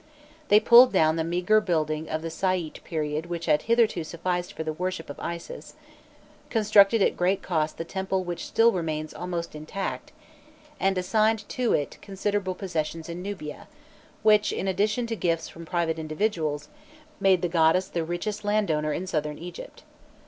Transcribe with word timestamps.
They 0.47 0.59
pulled 0.59 0.91
down 0.91 1.15
the 1.15 1.23
meagre 1.23 1.61
building 1.61 2.09
of 2.09 2.23
the 2.23 2.31
Sa'ite 2.31 2.83
period 2.83 3.27
which 3.27 3.45
had 3.45 3.61
hitherto 3.69 4.03
sufficed 4.03 4.51
for 4.51 4.63
the 4.63 4.73
worship 4.73 5.11
of 5.11 5.19
Isis, 5.19 5.75
constructed 6.49 7.03
at 7.03 7.15
great 7.15 7.43
cost 7.43 7.77
the 7.77 7.83
temple 7.85 8.23
which 8.23 8.47
still 8.47 8.71
remains 8.71 9.13
almost 9.13 9.53
intact, 9.53 10.11
and 10.79 10.97
assigned 10.97 11.47
to 11.49 11.73
it 11.73 11.99
considerable 12.01 12.55
possessions 12.55 13.09
in 13.09 13.21
Nubia, 13.21 13.67
which, 14.23 14.51
in 14.51 14.67
addition 14.67 15.05
to 15.05 15.15
gifts 15.15 15.49
from 15.49 15.67
private 15.67 15.99
individuals, 15.99 16.67
made 17.19 17.43
the 17.43 17.47
goddess 17.47 17.87
the 17.87 18.03
richest 18.03 18.43
landowner 18.43 18.93
in 18.93 19.05
Southern 19.05 19.37
Egypt. 19.37 19.83